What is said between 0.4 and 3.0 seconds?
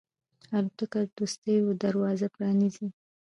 الوتکه د دوستیو دروازې پرانیزي.